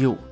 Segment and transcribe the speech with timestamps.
[0.00, 0.31] 又。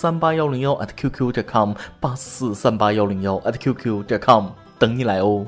[0.00, 0.18] 三。
[0.18, 4.46] 八幺零幺 at qq 点 com 八四三八幺零幺 at qq 点 com
[4.78, 5.44] 等你来哦。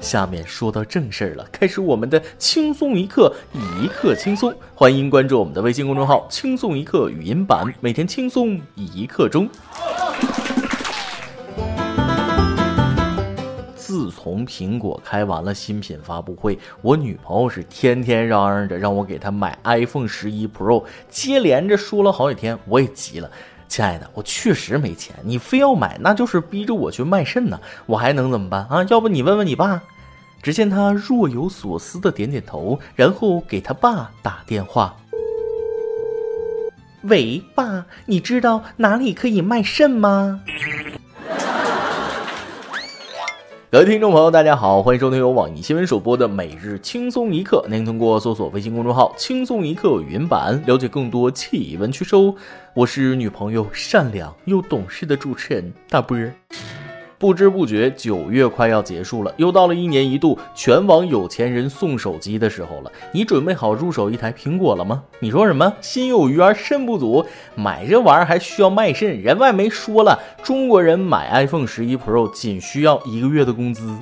[0.00, 4.54] 下面说到正事儿了，开始我们的轻松一刻，一刻轻松。
[4.74, 9.46] 欢迎关注我们的微信公众号“轻松一刻语音版”，每天轻松一刻钟。
[13.86, 23.30] 自从苹果开完了新品发布会，我女朋友是天天嚷嚷着让我给她买 iPhone 十一 Pro，接连着说了好几天，我也急了。
[23.68, 28.84] 亲爱的，我确实没钱，你非要买，那就是逼着我去卖肾呢，我还能怎么办啊？
[28.88, 29.80] 要不你问问你爸。
[30.42, 34.96] 只见他若有所思的点点头，然后给他爸打电话。
[37.02, 40.40] 喂，爸，你知道哪里可以卖肾吗？
[43.76, 47.62] 各位听众朋友，大家好，欢迎收听由网易新闻首播的每日轻松一刻。
[47.68, 52.34] 您通过搜索微信公众号“轻松一刻”语音版了解更多气温趋收。
[52.72, 56.32] 我是女朋友善良又懂事的主持人大波儿。
[57.18, 62.92] 不知不觉，九月快要结束了，又到了一年一度全网有钱人送手机的时候了。
[63.12, 65.02] 你准备好入手一台苹果了吗？
[65.20, 65.72] 你说什么？
[65.80, 69.20] 心有余而肾不足，买这玩意儿还需要卖肾？
[69.22, 73.96] 人外媒说了，中国人买 iPhone 十一 Pro 仅需要一个月的工资。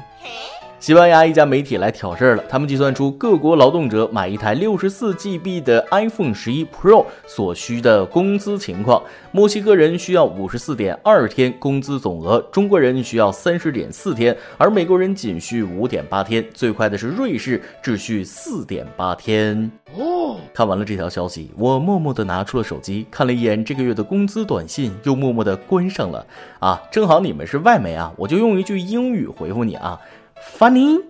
[0.84, 9.02] 西班牙一家媒体来挑事儿了，他们计算出各国劳动者买一台六十四 GB 的 iPhone 十一 Pro 所需的工资情况。
[9.32, 16.44] 墨西哥人需要五十四点二天工资总额，中国人需要三十点四天，而美国人仅需五点八天。
[16.52, 19.70] 最快的是瑞士，只需四点八天。
[19.96, 26.26] 哦，看完了这条消息，我默默地拿出了手机，看了一眼这个月的工资短信，又默默地关上了。
[26.58, 29.98] 啊，正好你们是外媒啊，我就用一句英语回复你啊。
[30.40, 31.00] Funny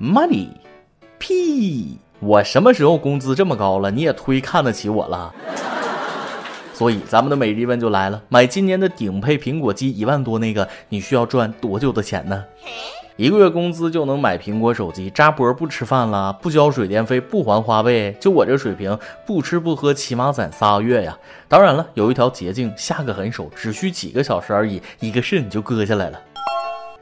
[0.00, 0.48] money，
[1.18, 1.98] 屁！
[2.20, 3.90] 我什么时候工资这么高了？
[3.90, 5.34] 你也忒看得起我了。
[6.72, 12.44] 所以咱们的每日一问就来了：买今年的顶配苹果机一万多那个，你需要赚多久的钱呢？
[13.16, 15.10] 一个月工资就能买苹果手机？
[15.10, 18.16] 扎脖不吃饭了，不交水电费，不还花呗？
[18.18, 21.16] 就我这水平，不吃不喝，起码攒仨月呀！
[21.46, 26.18] 当然了，有一条捷径，下个狠手，只需几个小时而已，一个肾就割下来了。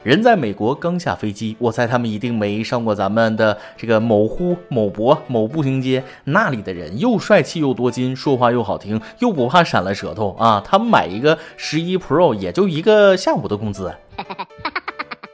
[0.03, 6.03] 人在美国刚下飞机，我猜他们一定没上过咱们的这个某呼、某博、某步行街。
[6.23, 10.59] 那里的人又帅气又多金，说话又好听，又不怕闪了舌头啊！
[10.65, 13.93] 他们买一个十一 Pro 也就一个下午的工资。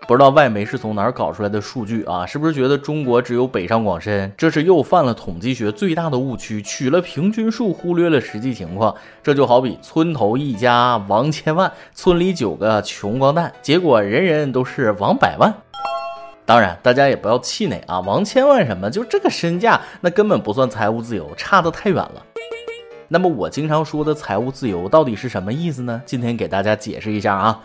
[0.08, 2.26] 不知道外媒是从哪儿搞出来的数据啊？
[2.26, 4.32] 是不是觉得中国只有北上广深？
[4.38, 8.96] 这是又犯了统计学最大的误区，取了平均数，忽略了实际情况。
[9.22, 15.54] 这就好比村头一家王千万，村里九个穷光蛋，结果人人都是王百万。
[16.46, 18.00] 当然，大家也不要气馁啊！
[18.00, 18.90] 王千万什么？
[18.90, 22.24] 就这个身价，那根本不算财务自由，差得太远了。
[23.10, 26.02] 那么我经常说的财务自由到底是什么意思呢？
[26.06, 27.60] 今天给大家解释一下啊。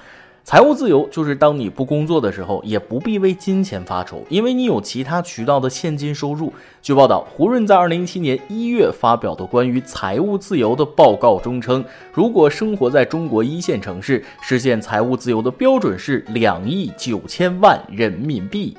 [0.44, 6.52] 财务自由就是当你不工作的时候，也不必为金钱发愁，因为你有其他渠道的现金收入。
[6.82, 18.76] 据报道，胡润在二零一七年一月发表的关于财务自由的报告中称，如果生活在中国一线城市，实现财务自由的标准是两亿九千万人民币。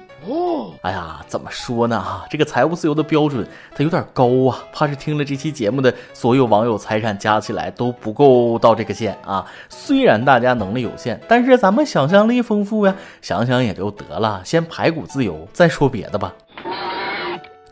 [0.81, 1.99] 哎呀，怎么说呢？
[1.99, 9.45] 哈，这个财务自由的标准它有点高啊，怕是听了这期节目的所有网友财产加起来都不够到这个线啊。
[9.69, 14.41] 虽然大家能力有限，但是咱们想象力丰富呀，想想也就得了。
[14.43, 16.33] 先排骨自由，再说别的吧。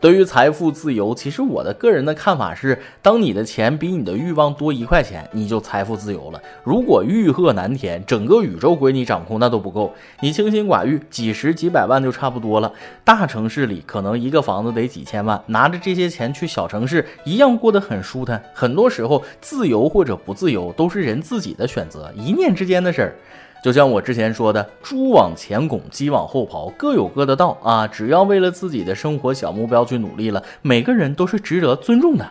[0.02, 6.42] 对于财富自由，其实我的个人的看法是，当你的钱比你的欲望多一块钱，你就财富自由了。
[6.64, 9.94] 如果欲壑难填，整个宇宙归你掌控，那都不够。
[10.18, 12.72] 你清心寡欲，几十几百万就差不多了。
[13.04, 18.42] 大城市里可能一个房子得几千万，拿着这些钱去小城市，一样过得很舒坦。
[18.52, 23.14] 很多时候，自由或者不自由，都是人自己的选择，一念之间的事儿。
[23.62, 27.86] 就像我之前说的，猪往前拱，鸡往后跑，各有各的道啊！
[27.86, 32.28] 只要为了自己的生活小目标去努力了，每个人都是值得尊重的。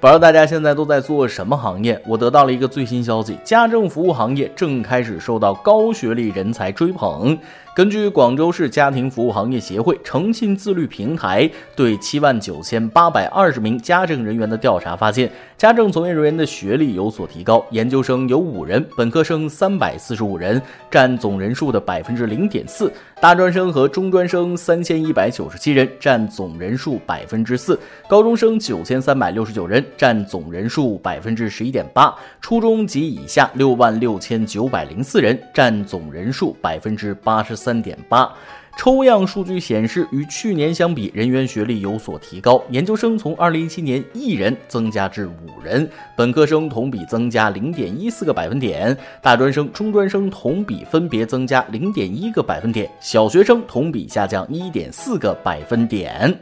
[0.00, 2.00] 不知道大家现在都在做什么行业？
[2.06, 7.36] 我得到了一个最新消息：家政服务行业正开始受到高学历人才追捧。
[7.74, 22.86] 根据广州市家庭服务行业协会诚信自律平台对七万九千八百二十名家政人员的调查发现，家政从业人员的学历有所提高，研究生有五人，本科生三百四十五人，占总人数的百分之零点四；
[23.20, 27.74] 大专生和中专生三千一百九十七人，占总人数百分之四；
[28.08, 37.78] 高中生九千三百六十九人，占总人数百分之十一点八；初中及以下六万六千九百零四人，占总人数百分之八十三。
[37.78, 38.32] 点八，
[38.78, 42.62] 抽样数据显示，与去年相比，人员学历有所提高。
[42.70, 56.32] 研究生从二零一七年一人增加至五人，本科生同比增加零点一四个百分点，大专生、中专生同比分别增加零点一个百分点，小学生同比下降一点四个百分点。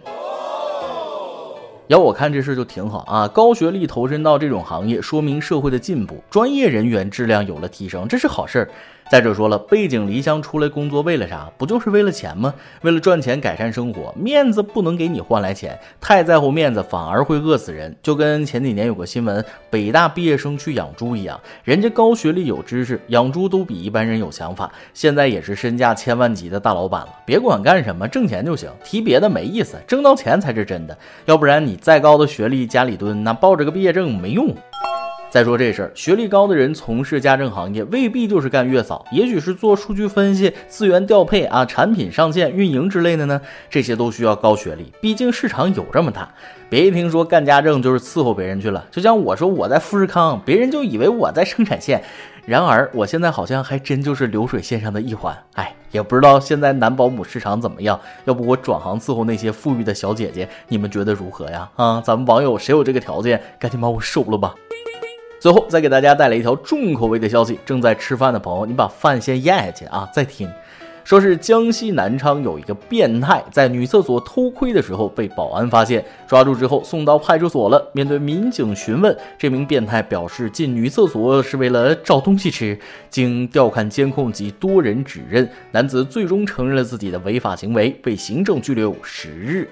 [1.89, 8.69] 要我看这事就挺好啊，高学历投身到这种行业，说明社会的进步，专业人员质量有了提升，这是好事儿。
[9.09, 11.49] 再者说了，背井离乡出来工作为了啥？
[11.57, 12.53] 不就是为了钱吗？
[12.83, 17.95] 为了赚钱改善生活，面子不能给你换来钱，太在乎面子反而会饿死人。
[18.03, 27.09] 就跟前几年有个新闻，北大毕业生去养猪一样，人家高学历有知识，养猪都比一般人有想法，现在也是身价千万级的大老板了。
[27.25, 30.99] 别管干什么，挣钱就行，提别的没意思，挣到钱才是真的。
[31.27, 34.53] 要不然你再高的学历家里蹲，那抱着个毕业证没用。
[35.29, 43.39] 再说这事儿，学历高的人从事家政行业未必就是干月嫂，也许是做数据分析、资源调配啊、产品上线、运营之类的呢。
[43.69, 46.29] 这些都需要高学历，毕竟市场有这么大。
[46.71, 52.03] 别一听说干家政就是伺候别人去了，就像我说我在富士康，别人就以为我在生产线。
[52.47, 55.37] 然而我现在好像还真就是流水线上的一环。
[55.55, 58.01] 哎，也不知道现在男保姆市场怎么样？
[58.25, 61.69] 要不我转行伺候那些富裕的小姐姐，你们觉得如何呀？
[61.75, 64.55] 啊，咱们网友谁有这个条件，赶紧把我收了吧。
[65.39, 70.09] 最后再给大家带来一条重口味的消息：正在吃饭的朋友，你把饭先咽下去啊！
[70.13, 70.51] 再听，
[71.05, 77.87] 说是江西南昌有一个变态在女厕所偷窥的时候被保安发现，抓住之后送到派出所了。
[77.93, 82.77] 面对民警询问，这名变态表示进女厕所是为了找东西吃。
[83.11, 89.69] 经调看监控及多人指认，男子最终承认了自己的违法行为，被行政拘留十日。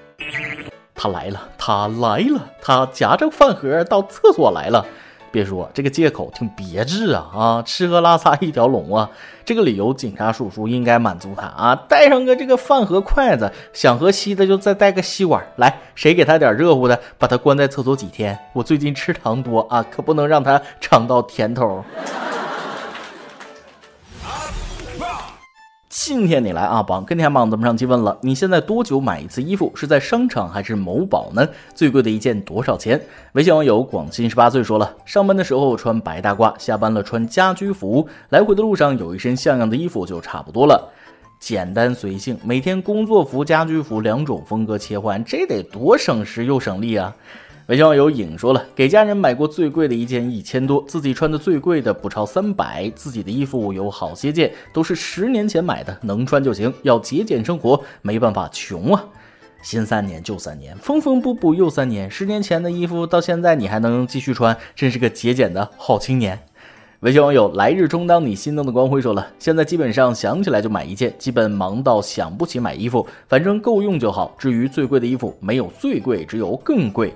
[0.94, 4.86] 他来了，他来了，他夹着饭盒到厕所来了。
[5.34, 9.10] 别说这个借口挺别致啊啊，吃喝拉撒一条龙啊！
[9.44, 15.44] 这个理由警察叔叔应该满足他啊，带上个这个饭和筷子，想喝稀的就再带个吸管。
[15.56, 18.38] 来，谁给他点热乎的，把他关在厕所几天。
[18.52, 21.84] 我最近吃糖多啊，可不能让他尝到甜头。
[25.96, 29.70] 今天你来啊，榜跟天榜咱们上期问了，你现在多久买一次衣服？
[29.76, 31.48] 是在商场还是某宝呢？
[31.72, 33.00] 最贵的一件多少钱？
[33.34, 40.90] 微信网友广信十八岁说了，上班的时候穿白大褂，下班了穿家居服，来回的路上有一身像样的衣服就差不多了。
[41.38, 47.14] 简单随性，每天工作服、家居服两种风格切换，这得多省时又省力啊！
[47.68, 52.92] 微信网友影说了，给家人买过最贵的一件一千多，自己穿的最贵的不超三百。
[52.94, 56.70] 自己的衣服有好些件都是十年前买的，能穿就行。
[56.82, 59.02] 要节俭生活，没办法穷啊。
[59.62, 62.10] 新三年旧三年，缝缝补补又三年。
[62.10, 66.38] 十年前的衣服到现在你还能继续穿，真是个节俭的好青年。
[67.00, 74.34] 微信网友来日充当你心动的光辉说了，现在基本上想起来就买一件，基本忙到想不起买衣服，反正够用就好。
[74.38, 77.14] 至于最贵的衣服，没有最贵，只有更贵。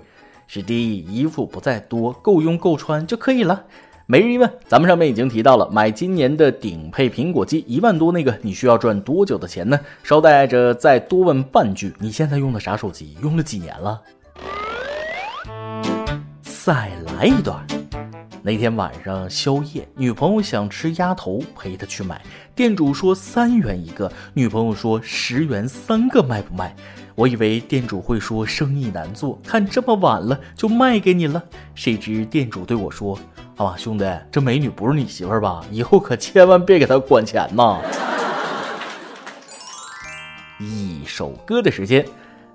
[0.50, 3.64] 是的，衣服不在多，够用够穿就可以了。
[4.06, 9.78] 每日一问，咱们上面已经提到了，买今年的顶配苹果机一万多那个，你需要赚多久的钱呢？
[10.02, 13.14] 捎带着再多问半句，你现在用的啥手机？
[13.22, 14.00] 用了几年了？
[16.43, 16.88] 再
[17.19, 17.62] 来一段。
[18.48, 22.22] 那天晚上宵夜，女朋友想吃鸭头，陪她去买，
[22.55, 26.74] 店主说三元一个，女朋友说十元三个，卖不卖？
[27.14, 31.43] 我以为店主会说生意难做，看这么晚了就卖给你了。
[31.74, 33.19] 谁知店主对我说
[33.58, 35.62] ：“啊，兄弟，这美女不是你媳妇儿吧？
[35.70, 37.78] 以后可千万别给她管钱呐。”
[40.58, 42.02] 一首歌的时间，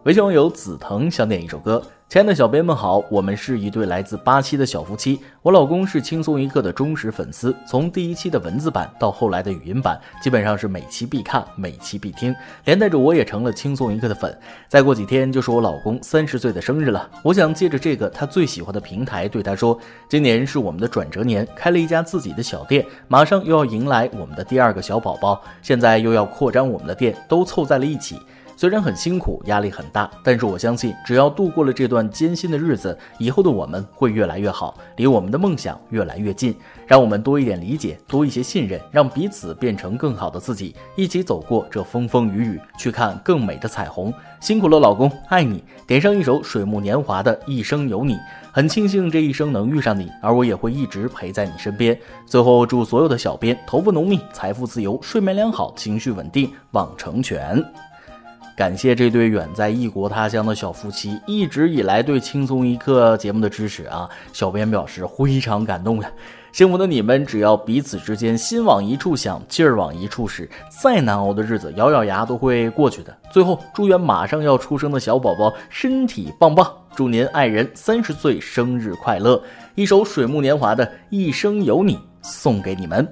[0.05, 1.83] 微信网友紫藤想点一首歌。
[2.13, 5.19] 亲爱的小编们好，我们是一对来自巴西的小夫妻。
[5.41, 12.31] 我老公是轻松一刻的忠实粉丝，从第一期的文字版到后来的语音版，基本上是每期必看，每期必听，
[12.65, 14.31] 连带着我也成了轻松一刻的粉。
[14.67, 19.75] 再过几天就是我老公三十岁的生日了，我想借着这个他最喜欢的平台对他说：
[20.07, 28.19] 今年是我们的转折年，开了一家自己的小店，马上又要迎来我们的第二个小宝宝，现在又要扩张我们的店，都凑在了一起。
[28.63, 36.55] 虽然很辛苦，压力很大，但是我相信，只要度过了这段艰辛的日子，以后的我们会越来越好，离我们的梦想越来越近。
[36.87, 44.13] 让我们多一点理解，多一些信任，让彼此变成更好的自己，一起走过这风风雨雨，去看更美的彩虹。
[44.39, 45.61] 辛苦了，老公，爱你。
[45.85, 48.15] 点上一首水木年华的《一生有你》，
[48.53, 51.99] 很庆幸这一生能遇上你，而我也会一直陪在你身边。
[52.25, 57.61] 最后，祝所有的小编头发浓密，财富自由，睡眠良好，情绪稳定，望成全。
[58.55, 64.07] 感谢这对远在异国他乡的小夫妻一直以来对轻松一刻节目的支持啊！
[64.31, 66.11] 小编表示非常感动呀。
[66.51, 73.17] 幸福的你们，只要彼此之间心往一处想，劲儿往一处使，再难熬的日子，咬咬牙都会过去的。
[73.31, 79.41] 最后，祝愿马上要出生的小宝宝身体棒棒，祝您爱人三十岁生日快乐！
[79.73, 83.11] 一首水木年华的《一生有你》送给你们。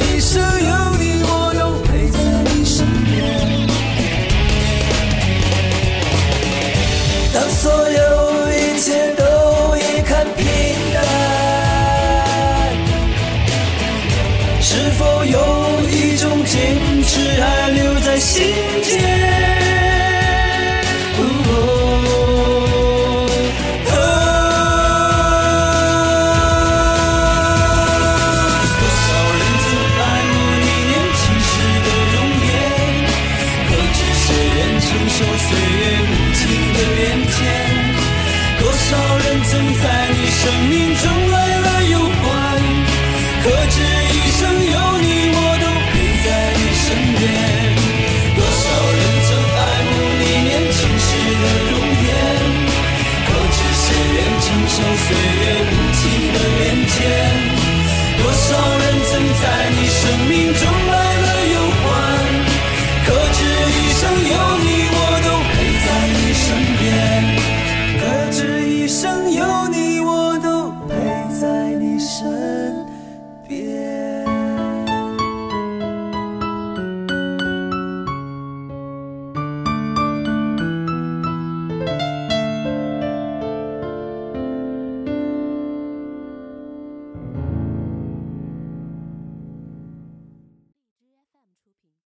[18.39, 18.80] 留